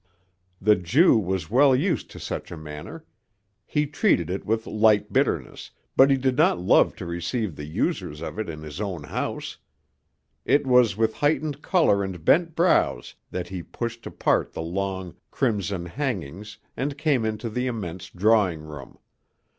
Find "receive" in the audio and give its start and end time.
7.05-7.55